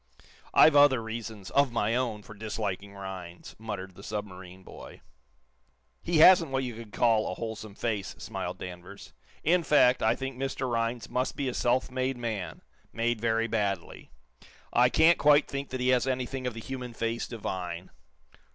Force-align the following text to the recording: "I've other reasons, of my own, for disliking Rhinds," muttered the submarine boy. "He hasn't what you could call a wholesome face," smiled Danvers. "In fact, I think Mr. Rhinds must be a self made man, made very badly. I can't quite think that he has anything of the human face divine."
"I've 0.55 0.75
other 0.75 0.99
reasons, 0.99 1.51
of 1.51 1.71
my 1.71 1.93
own, 1.95 2.23
for 2.23 2.33
disliking 2.33 2.95
Rhinds," 2.95 3.55
muttered 3.59 3.93
the 3.93 4.01
submarine 4.01 4.63
boy. 4.63 5.01
"He 6.01 6.17
hasn't 6.17 6.49
what 6.49 6.63
you 6.63 6.73
could 6.73 6.91
call 6.91 7.27
a 7.29 7.35
wholesome 7.35 7.75
face," 7.75 8.15
smiled 8.17 8.57
Danvers. 8.57 9.13
"In 9.43 9.61
fact, 9.61 10.01
I 10.01 10.15
think 10.15 10.37
Mr. 10.37 10.67
Rhinds 10.67 11.07
must 11.07 11.35
be 11.35 11.47
a 11.47 11.53
self 11.53 11.91
made 11.91 12.17
man, 12.17 12.63
made 12.91 13.21
very 13.21 13.45
badly. 13.45 14.09
I 14.73 14.89
can't 14.89 15.19
quite 15.19 15.47
think 15.47 15.69
that 15.69 15.79
he 15.79 15.89
has 15.89 16.07
anything 16.07 16.47
of 16.47 16.55
the 16.55 16.61
human 16.61 16.93
face 16.93 17.27
divine." 17.27 17.91